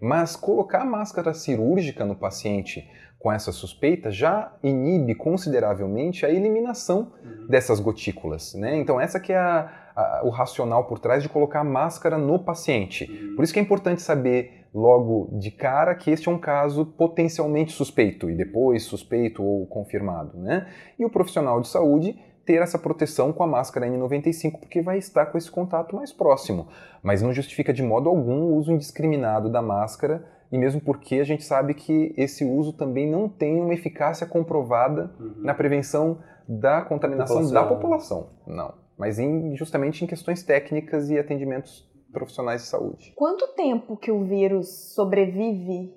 [0.00, 2.88] Mas colocar máscara cirúrgica no paciente
[3.20, 7.12] com essa suspeita já inibe consideravelmente a eliminação
[7.48, 8.52] dessas gotículas.
[8.54, 8.76] Né?
[8.78, 12.40] Então essa que é a, a, o racional por trás de colocar a máscara no
[12.40, 13.06] paciente.
[13.36, 17.72] Por isso que é importante saber logo de cara que este é um caso potencialmente
[17.72, 20.38] suspeito e depois suspeito ou confirmado.
[20.38, 20.66] Né?
[20.98, 25.26] E o profissional de saúde ter essa proteção com a máscara N95 porque vai estar
[25.26, 26.68] com esse contato mais próximo.
[27.02, 31.24] Mas não justifica de modo algum o uso indiscriminado da máscara e mesmo porque a
[31.24, 35.34] gente sabe que esse uso também não tem uma eficácia comprovada uhum.
[35.38, 37.62] na prevenção da contaminação população.
[37.62, 38.26] da população.
[38.46, 43.12] Não, mas em, justamente em questões técnicas e atendimentos profissionais de saúde.
[43.16, 45.92] Quanto tempo que o vírus sobrevive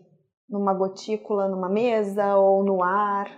[0.49, 3.29] numa gotícula, numa mesa ou no ar?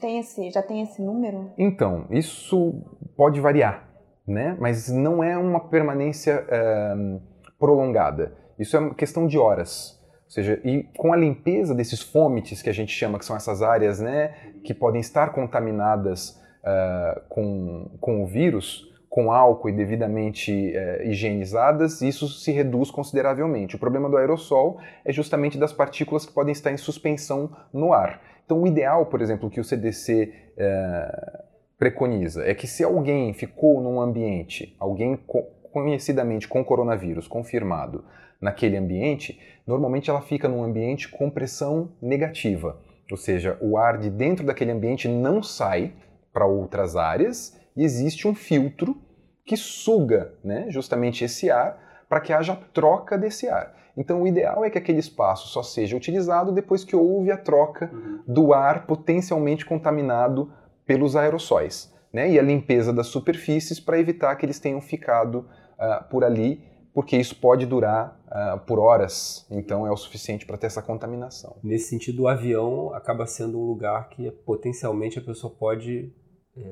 [0.00, 1.50] Tem esse, já tem esse número?
[1.58, 2.84] Então, isso
[3.16, 3.88] pode variar,
[4.26, 4.56] né?
[4.60, 7.20] Mas não é uma permanência uh,
[7.58, 8.36] prolongada.
[8.58, 10.00] Isso é uma questão de horas.
[10.24, 13.60] Ou seja, e com a limpeza desses fômites que a gente chama, que são essas
[13.60, 14.28] áreas, né,
[14.64, 22.00] que podem estar contaminadas uh, com, com o vírus, com álcool e devidamente é, higienizadas,
[22.00, 23.76] isso se reduz consideravelmente.
[23.76, 28.22] O problema do aerossol é justamente das partículas que podem estar em suspensão no ar.
[28.42, 31.42] Então, o ideal, por exemplo, que o CDC é,
[31.78, 38.06] preconiza é que se alguém ficou num ambiente, alguém co conhecidamente com coronavírus confirmado
[38.40, 44.08] naquele ambiente, normalmente ela fica num ambiente com pressão negativa, ou seja, o ar de
[44.08, 45.92] dentro daquele ambiente não sai
[46.32, 48.96] para outras áreas e existe um filtro
[49.44, 53.74] que suga né, justamente esse ar para que haja troca desse ar.
[53.96, 57.90] Então, o ideal é que aquele espaço só seja utilizado depois que houve a troca
[57.92, 58.20] uhum.
[58.26, 60.52] do ar potencialmente contaminado
[60.86, 65.46] pelos aerossóis né, e a limpeza das superfícies para evitar que eles tenham ficado
[65.78, 66.62] uh, por ali,
[66.94, 71.56] porque isso pode durar uh, por horas, então é o suficiente para ter essa contaminação.
[71.62, 76.12] Nesse sentido, o avião acaba sendo um lugar que potencialmente a pessoa pode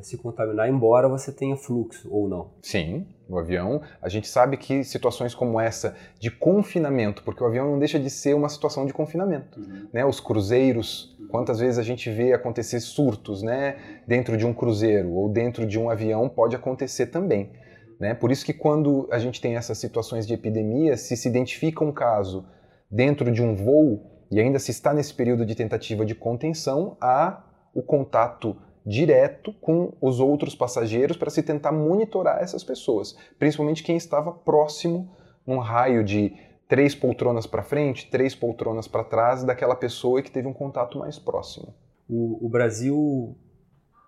[0.03, 2.53] se contaminar, embora você tenha fluxo ou não.
[2.63, 3.81] Sim, o avião.
[4.03, 8.11] A gente sabe que situações como essa de confinamento, porque o avião não deixa de
[8.11, 9.59] ser uma situação de confinamento.
[9.59, 9.89] Uhum.
[9.93, 10.05] Né?
[10.05, 13.77] Os cruzeiros, quantas vezes a gente vê acontecer surtos né?
[14.07, 17.51] dentro de um cruzeiro ou dentro de um avião, pode acontecer também.
[17.99, 18.13] Né?
[18.13, 21.93] Por isso que quando a gente tem essas situações de epidemia, se se identifica um
[21.93, 22.45] caso
[22.91, 27.45] dentro de um voo e ainda se está nesse período de tentativa de contenção, há
[27.75, 33.97] o contato direto com os outros passageiros para se tentar monitorar essas pessoas, principalmente quem
[33.97, 35.11] estava próximo
[35.47, 36.35] num raio de
[36.69, 41.19] três poltronas para frente, três poltronas para trás daquela pessoa que teve um contato mais
[41.19, 41.75] próximo.
[42.09, 43.37] O, o, Brasil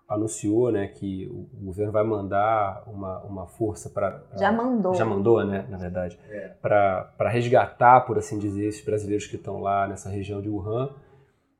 [0.08, 5.44] anunciou, né, que o governo vai mandar uma, uma força para já mandou já mandou,
[5.44, 6.48] né, na verdade, é.
[6.60, 10.90] para resgatar, por assim dizer, esses brasileiros que estão lá nessa região de Wuhan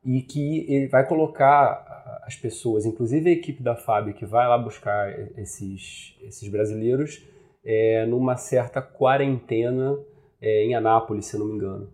[0.05, 4.59] e que ele vai colocar as pessoas, inclusive a equipe da FAB que vai lá
[4.59, 7.25] buscar esses, esses brasileiros,
[7.65, 9.97] é, numa certa quarentena
[10.41, 11.89] é, em Anápolis, se não me engano.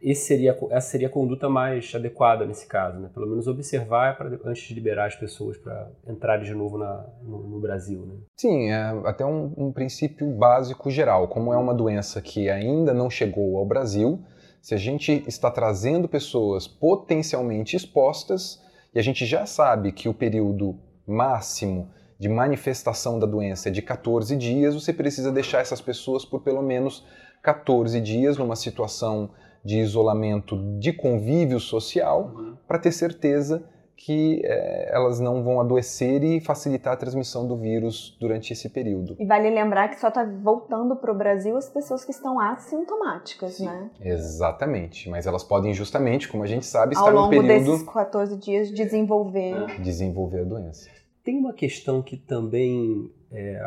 [0.00, 3.08] Esse seria, essa seria a conduta mais adequada nesse caso, né?
[3.14, 7.48] pelo menos observar pra, antes de liberar as pessoas para entrarem de novo na, no,
[7.48, 8.04] no, Brasil.
[8.04, 8.14] Né?
[8.36, 11.28] Sim, é até um, um princípio básico geral.
[11.28, 14.20] Como é uma doença que ainda não chegou ao Brasil,
[14.62, 18.62] se a gente está trazendo pessoas potencialmente expostas,
[18.94, 23.82] e a gente já sabe que o período máximo de manifestação da doença é de
[23.82, 27.04] 14 dias, você precisa deixar essas pessoas por pelo menos
[27.42, 29.30] 14 dias numa situação
[29.64, 32.56] de isolamento de convívio social, uhum.
[32.66, 33.64] para ter certeza
[34.04, 39.14] que é, elas não vão adoecer e facilitar a transmissão do vírus durante esse período.
[39.16, 43.54] E vale lembrar que só está voltando para o Brasil as pessoas que estão assintomáticas,
[43.54, 43.66] Sim.
[43.66, 43.90] né?
[44.00, 47.48] Exatamente, mas elas podem justamente, como a gente sabe, estar no período...
[47.48, 49.80] Ao longo desses 14 dias desenvolver...
[49.80, 50.90] Desenvolver a doença.
[51.22, 53.64] Tem uma questão que também é,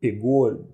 [0.00, 0.64] pegou...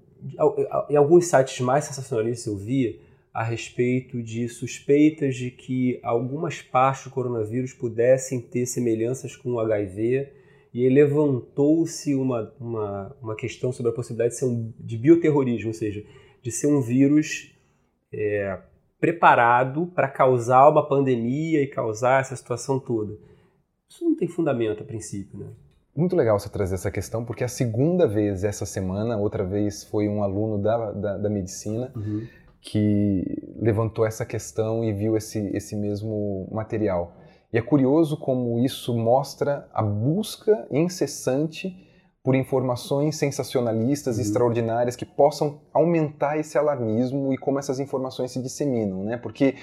[0.89, 3.06] Em alguns sites mais sensacionalistas eu vi
[3.37, 9.61] a respeito de suspeitas de que algumas partes do coronavírus pudessem ter semelhanças com o
[9.61, 10.33] HIV
[10.73, 15.75] e levantou-se uma, uma, uma questão sobre a possibilidade de ser um, de bioterrorismo, ou
[15.75, 16.03] seja,
[16.41, 17.55] de ser um vírus
[18.11, 18.59] é,
[18.99, 23.19] preparado para causar uma pandemia e causar essa situação toda.
[23.87, 25.49] Isso não tem fundamento a princípio, né?
[25.95, 30.09] Muito legal você trazer essa questão, porque a segunda vez essa semana, outra vez foi
[30.09, 32.27] um aluno da, da, da medicina, uhum
[32.67, 33.23] que
[33.57, 37.17] levantou essa questão e viu esse, esse mesmo material.
[37.53, 41.73] E é curioso como isso mostra a busca incessante
[42.25, 44.23] por informações sensacionalistas, uhum.
[44.23, 49.17] extraordinárias, que possam aumentar esse alarmismo e como essas informações se disseminam, né?
[49.17, 49.55] Porque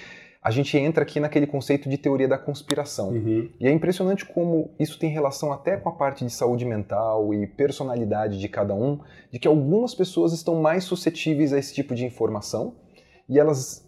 [0.41, 3.09] a gente entra aqui naquele conceito de teoria da conspiração.
[3.09, 3.49] Uhum.
[3.59, 7.45] E é impressionante como isso tem relação até com a parte de saúde mental e
[7.47, 12.05] personalidade de cada um, de que algumas pessoas estão mais suscetíveis a esse tipo de
[12.05, 12.75] informação
[13.27, 13.83] e elas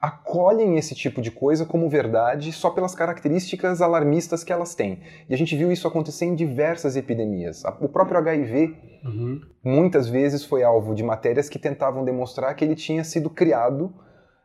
[0.00, 5.00] acolhem esse tipo de coisa como verdade só pelas características alarmistas que elas têm.
[5.28, 7.64] E a gente viu isso acontecer em diversas epidemias.
[7.80, 9.40] O próprio HIV uhum.
[9.64, 13.92] muitas vezes foi alvo de matérias que tentavam demonstrar que ele tinha sido criado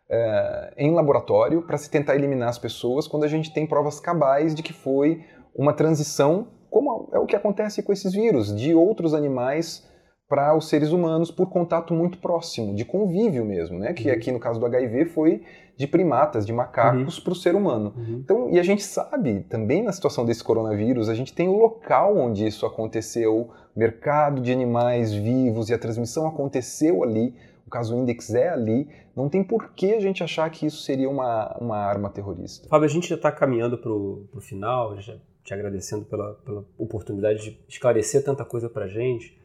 [0.09, 4.55] é, em laboratório para se tentar eliminar as pessoas quando a gente tem provas cabais
[4.55, 5.23] de que foi
[5.55, 9.87] uma transição, como é o que acontece com esses vírus, de outros animais
[10.27, 13.93] para os seres humanos por contato muito próximo, de convívio mesmo, né?
[13.93, 14.15] Que uhum.
[14.15, 15.43] aqui no caso do HIV foi
[15.75, 17.23] de primatas, de macacos uhum.
[17.23, 17.93] para o ser humano.
[17.95, 18.21] Uhum.
[18.23, 22.17] Então, e a gente sabe também na situação desse coronavírus, a gente tem o local
[22.17, 27.35] onde isso aconteceu, mercado de animais vivos e a transmissão aconteceu ali.
[27.65, 28.87] O caso Index é ali.
[29.15, 32.67] Não tem por que a gente achar que isso seria uma, uma arma terrorista.
[32.67, 37.43] Fábio, a gente já está caminhando para o final, já te agradecendo pela, pela oportunidade
[37.43, 39.37] de esclarecer tanta coisa para a gente.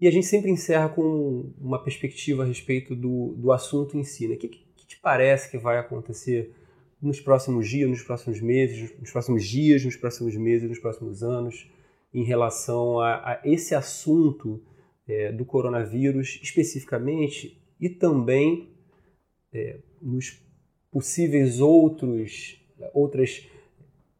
[0.00, 4.26] E a gente sempre encerra com uma perspectiva a respeito do, do assunto em si.
[4.26, 4.34] Né?
[4.34, 6.54] O que, que te parece que vai acontecer
[7.00, 11.70] nos próximos dias, nos próximos meses, nos próximos dias, nos próximos meses, nos próximos anos,
[12.12, 14.62] em relação a, a esse assunto
[15.06, 18.70] é, do coronavírus especificamente e também
[19.52, 20.42] é, nos
[20.90, 22.56] possíveis outros
[22.94, 23.46] outras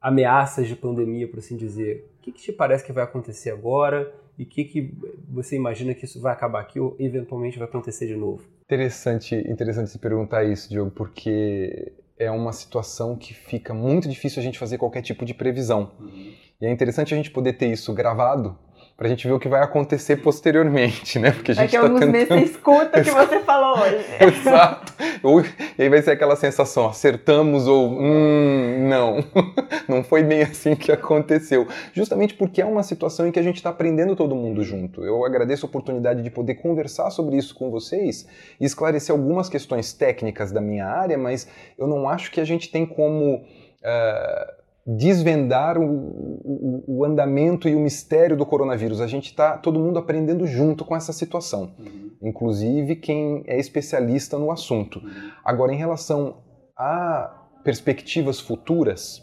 [0.01, 2.11] ameaças de pandemia, por assim dizer.
[2.19, 4.15] O que, que te parece que vai acontecer agora?
[4.41, 4.95] E o que, que
[5.29, 8.43] você imagina que isso vai acabar aqui ou eventualmente vai acontecer de novo?
[8.65, 14.43] Interessante, interessante se perguntar isso, Diogo, porque é uma situação que fica muito difícil a
[14.43, 15.93] gente fazer qualquer tipo de previsão.
[16.01, 16.33] Uhum.
[16.59, 18.57] E é interessante a gente poder ter isso gravado
[19.01, 21.31] pra gente ver o que vai acontecer posteriormente, né?
[21.31, 22.13] Porque a gente Daqui a tá alguns tentando...
[22.13, 24.05] meses você escuta o que você falou hoje.
[24.21, 24.93] Exato.
[25.23, 25.47] Ou, e
[25.79, 29.25] aí vai ser aquela sensação, acertamos ou hum, não.
[29.89, 31.67] não foi bem assim que aconteceu.
[31.95, 35.03] Justamente porque é uma situação em que a gente está aprendendo todo mundo junto.
[35.03, 38.29] Eu agradeço a oportunidade de poder conversar sobre isso com vocês
[38.61, 42.71] e esclarecer algumas questões técnicas da minha área, mas eu não acho que a gente
[42.71, 43.37] tem como...
[43.37, 49.01] Uh, desvendar o, o, o, andamento e o mistério do coronavírus.
[49.01, 52.11] A gente está todo mundo aprendendo junto com essa situação, uhum.
[52.23, 54.99] inclusive quem é especialista no assunto.
[54.99, 55.31] Uhum.
[55.45, 56.43] Agora, em relação
[56.77, 59.23] a perspectivas futuras,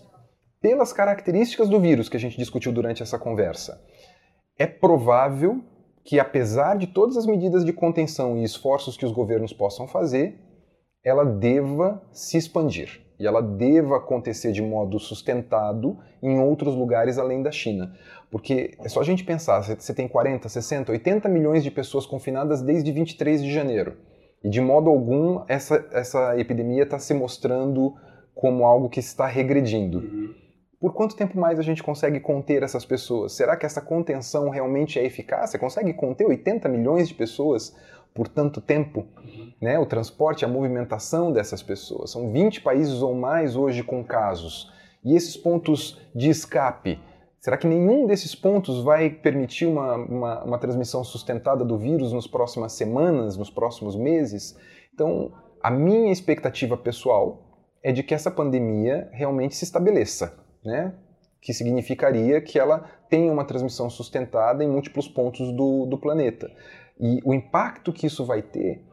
[0.62, 3.82] pelas características do vírus que a gente discutiu durante essa conversa,
[4.60, 5.62] é provável
[6.04, 10.39] que, apesar de todas as medidas de contenção e esforços que os governos possam fazer,
[11.04, 17.41] ela deva se expandir e ela deva acontecer de modo sustentado em outros lugares além
[17.41, 17.93] da China.
[18.30, 22.62] Porque é só a gente pensar, você tem 40, 60, 80 milhões de pessoas confinadas
[22.62, 23.97] desde 23 de janeiro.
[24.43, 27.95] E de modo algum essa, essa epidemia está se mostrando
[28.36, 29.99] como algo que está regredindo.
[29.99, 30.34] Uhum.
[30.80, 33.34] Por quanto tempo mais a gente consegue conter essas pessoas?
[33.34, 35.49] Será que essa contenção realmente é eficaz?
[35.49, 37.75] Você consegue conter 80 milhões de pessoas
[38.17, 39.06] por tanto tempo,
[39.62, 39.77] né?
[39.77, 42.10] o transporte, a movimentação dessas pessoas.
[42.10, 44.73] São 20 países ou mais hoje com casos.
[45.06, 46.99] E esses pontos de escape,
[47.39, 52.25] será que nenhum desses pontos vai permitir uma, uma, uma transmissão sustentada do vírus nas
[52.25, 54.58] próximas semanas, nos próximos meses?
[54.91, 57.43] Então, a minha expectativa pessoal
[57.84, 60.91] é de que essa pandemia realmente se estabeleça, né?
[61.39, 66.51] que significaria que ela tenha uma transmissão sustentada em múltiplos pontos do, do planeta.
[66.99, 68.88] E o impacto que isso vai ter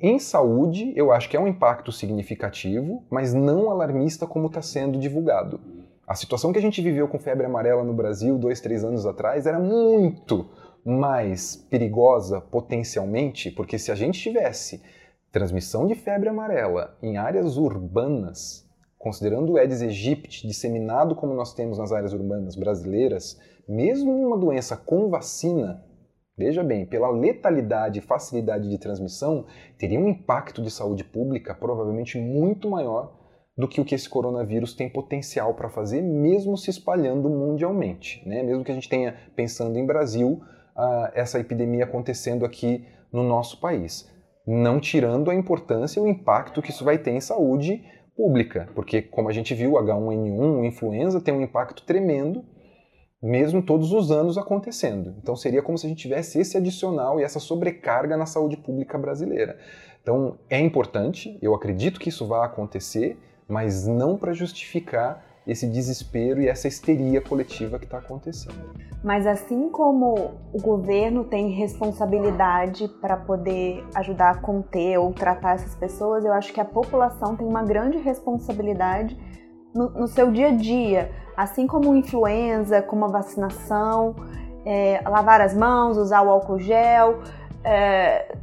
[0.00, 4.98] em saúde, eu acho que é um impacto significativo, mas não alarmista como está sendo
[4.98, 5.60] divulgado.
[6.04, 9.46] A situação que a gente viveu com febre amarela no Brasil dois, três anos atrás
[9.46, 10.50] era muito
[10.84, 14.82] mais perigosa potencialmente, porque se a gente tivesse
[15.30, 18.66] transmissão de febre amarela em áreas urbanas,
[18.98, 24.76] considerando o Aedes aegypti disseminado como nós temos nas áreas urbanas brasileiras, mesmo uma doença
[24.76, 25.84] com vacina,
[26.38, 29.44] Veja bem, pela letalidade e facilidade de transmissão,
[29.76, 33.18] teria um impacto de saúde pública provavelmente muito maior
[33.56, 38.22] do que o que esse coronavírus tem potencial para fazer, mesmo se espalhando mundialmente.
[38.24, 38.40] Né?
[38.44, 40.40] Mesmo que a gente tenha, pensando em Brasil,
[40.76, 44.08] uh, essa epidemia acontecendo aqui no nosso país.
[44.46, 47.82] Não tirando a importância e o impacto que isso vai ter em saúde
[48.16, 52.44] pública, porque, como a gente viu, H1N1, influenza, tem um impacto tremendo
[53.22, 55.14] mesmo todos os anos acontecendo.
[55.20, 58.96] Então seria como se a gente tivesse esse adicional e essa sobrecarga na saúde pública
[58.96, 59.58] brasileira.
[60.02, 66.42] Então é importante, eu acredito que isso vai acontecer, mas não para justificar esse desespero
[66.42, 68.74] e essa histeria coletiva que está acontecendo.
[69.02, 75.74] Mas assim como o governo tem responsabilidade para poder ajudar a conter ou tratar essas
[75.74, 79.16] pessoas, eu acho que a população tem uma grande responsabilidade
[79.78, 84.16] no, no seu dia a dia, assim como influenza, como a vacinação,
[84.66, 87.20] é, lavar as mãos, usar o álcool gel,
[87.62, 88.34] é,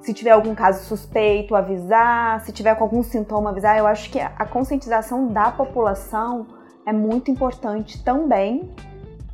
[0.00, 3.76] se tiver algum caso suspeito, avisar, se tiver com algum sintoma, avisar.
[3.76, 6.46] Eu acho que a conscientização da população
[6.86, 8.72] é muito importante também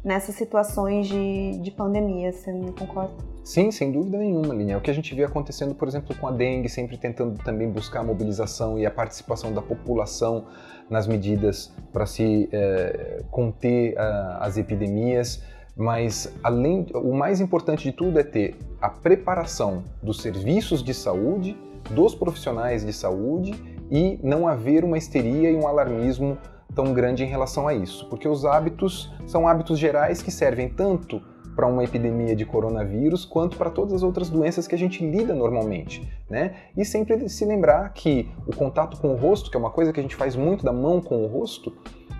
[0.02, 3.31] nessas situações de, de pandemia, você não concorda?
[3.44, 4.74] Sim, sem dúvida nenhuma, Linha.
[4.74, 7.68] É o que a gente vê acontecendo, por exemplo, com a dengue, sempre tentando também
[7.68, 10.46] buscar a mobilização e a participação da população
[10.88, 15.42] nas medidas para se é, conter uh, as epidemias.
[15.76, 21.56] Mas além, o mais importante de tudo é ter a preparação dos serviços de saúde,
[21.90, 23.54] dos profissionais de saúde
[23.90, 26.38] e não haver uma histeria e um alarmismo
[26.74, 31.20] tão grande em relação a isso, porque os hábitos são hábitos gerais que servem tanto
[31.54, 35.34] para uma epidemia de coronavírus quanto para todas as outras doenças que a gente lida
[35.34, 36.54] normalmente, né?
[36.76, 40.00] E sempre se lembrar que o contato com o rosto, que é uma coisa que
[40.00, 41.72] a gente faz muito da mão com o rosto,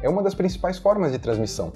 [0.03, 1.73] é uma das principais formas de transmissão,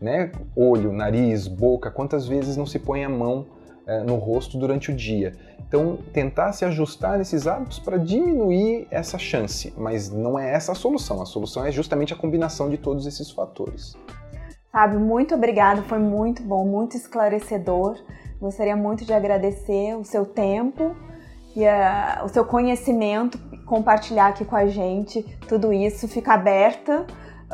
[0.00, 0.32] né?
[0.54, 3.46] Olho, nariz, boca, quantas vezes não se põe a mão
[3.86, 5.34] é, no rosto durante o dia?
[5.68, 10.74] Então, tentar se ajustar nesses hábitos para diminuir essa chance, mas não é essa a
[10.74, 11.20] solução.
[11.20, 13.94] A solução é justamente a combinação de todos esses fatores.
[14.70, 17.96] Fábio, muito obrigado, foi muito bom, muito esclarecedor.
[18.40, 20.94] Gostaria muito de agradecer o seu tempo
[21.56, 26.06] e a, o seu conhecimento, compartilhar aqui com a gente tudo isso.
[26.06, 27.06] Fica aberta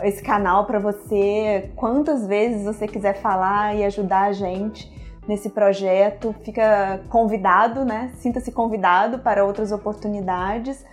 [0.03, 4.93] esse canal para você, quantas vezes você quiser falar e ajudar a gente
[5.27, 6.35] nesse projeto.
[6.45, 8.11] Fica convidado, né?
[8.17, 10.85] Sinta-se convidado para outras oportunidades.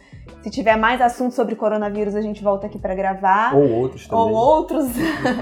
[0.42, 3.56] Se tiver mais assuntos sobre coronavírus, a gente volta aqui para gravar.
[3.56, 4.26] Ou outros também.
[4.26, 4.88] Ou outros.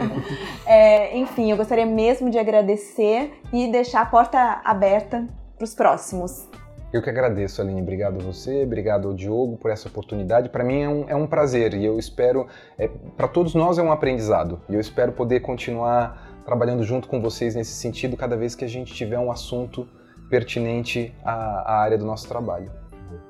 [0.66, 6.48] é, enfim, eu gostaria mesmo de agradecer e deixar a porta aberta para os próximos.
[6.92, 7.82] Eu que agradeço, Aline.
[7.82, 10.50] Obrigado a você, obrigado ao Diogo por essa oportunidade.
[10.50, 12.48] Para mim é um, é um prazer e eu espero,
[12.80, 14.60] é, para todos nós é um aprendizado.
[14.68, 18.68] E eu espero poder continuar trabalhando junto com vocês nesse sentido cada vez que a
[18.68, 19.88] gente tiver um assunto
[20.32, 21.34] pertinente à,
[21.74, 22.72] à área do nosso trabalho.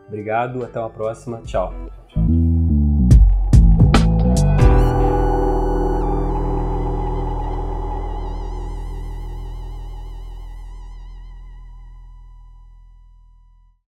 [0.09, 1.39] Obrigado, até uma próxima.
[1.45, 1.71] Tchau.